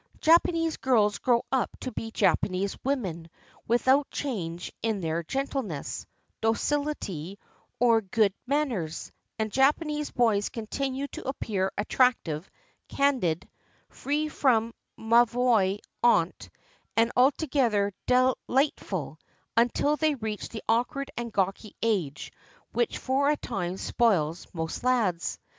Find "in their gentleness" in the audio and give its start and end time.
4.81-6.07